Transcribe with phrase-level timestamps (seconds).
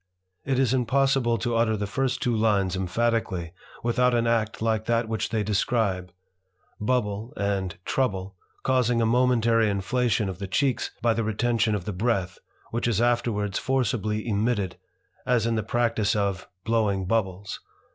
[0.45, 3.53] It is impos sible to utter the first two lines emphatically
[3.83, 6.11] without an act like that which they describe;
[6.81, 11.93] bubbk and trouble causing a momentary inflation of the cheeks by the retention of the
[11.93, 12.39] breath,
[12.71, 14.75] which is afterwards forcibly emitted,
[15.27, 17.59] as in the practice of blowing bubbles.